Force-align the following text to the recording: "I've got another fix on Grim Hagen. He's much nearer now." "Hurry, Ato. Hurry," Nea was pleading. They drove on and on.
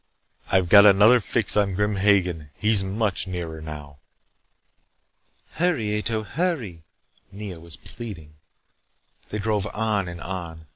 "I've 0.51 0.67
got 0.67 0.87
another 0.87 1.19
fix 1.19 1.55
on 1.55 1.75
Grim 1.75 1.97
Hagen. 1.97 2.49
He's 2.57 2.83
much 2.83 3.27
nearer 3.27 3.61
now." 3.61 3.99
"Hurry, 5.57 5.95
Ato. 5.95 6.23
Hurry," 6.23 6.81
Nea 7.31 7.59
was 7.59 7.75
pleading. 7.75 8.33
They 9.29 9.37
drove 9.37 9.67
on 9.75 10.07
and 10.07 10.19
on. 10.19 10.65